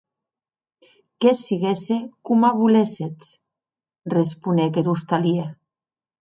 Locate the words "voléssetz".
2.61-3.23